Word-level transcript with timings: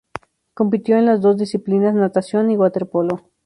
Compitió 0.55 0.97
en 0.97 1.05
las 1.05 1.21
dos 1.21 1.37
disciplinas: 1.37 1.93
natación 1.93 2.49
y 2.49 2.57
waterpolo. 2.57 3.29